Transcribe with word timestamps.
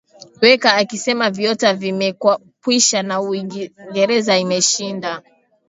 wake 0.41 0.69
akisema 0.69 1.29
viota 1.29 1.73
vimekwisha 1.73 3.03
na 3.03 3.21
Uingereza 3.21 4.37
imeshinda 4.37 5.21